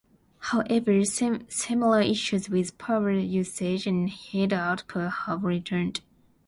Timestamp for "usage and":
3.11-4.09